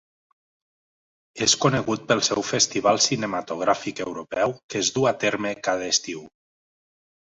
[1.47, 6.25] És conegut pel seu festival cinematogràfic europeu que es du a terme cada estiu.